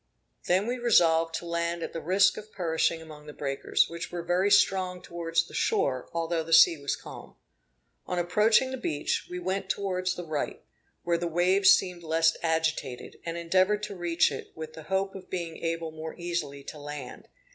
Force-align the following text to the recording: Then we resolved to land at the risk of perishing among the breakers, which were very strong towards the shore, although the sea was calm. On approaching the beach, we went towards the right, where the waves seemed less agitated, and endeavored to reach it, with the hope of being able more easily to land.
Then 0.47 0.65
we 0.65 0.79
resolved 0.79 1.35
to 1.35 1.45
land 1.45 1.83
at 1.83 1.93
the 1.93 2.01
risk 2.01 2.35
of 2.35 2.51
perishing 2.51 3.03
among 3.03 3.27
the 3.27 3.33
breakers, 3.33 3.87
which 3.87 4.11
were 4.11 4.23
very 4.23 4.49
strong 4.49 4.99
towards 4.99 5.43
the 5.45 5.53
shore, 5.53 6.09
although 6.11 6.41
the 6.41 6.51
sea 6.53 6.75
was 6.79 6.95
calm. 6.95 7.35
On 8.07 8.17
approaching 8.17 8.71
the 8.71 8.77
beach, 8.77 9.27
we 9.29 9.37
went 9.37 9.69
towards 9.69 10.15
the 10.15 10.25
right, 10.25 10.63
where 11.03 11.19
the 11.19 11.27
waves 11.27 11.69
seemed 11.69 12.01
less 12.01 12.35
agitated, 12.41 13.19
and 13.27 13.37
endeavored 13.37 13.83
to 13.83 13.95
reach 13.95 14.31
it, 14.31 14.51
with 14.55 14.73
the 14.73 14.81
hope 14.89 15.13
of 15.13 15.29
being 15.29 15.57
able 15.57 15.91
more 15.91 16.15
easily 16.17 16.63
to 16.63 16.79
land. 16.79 17.27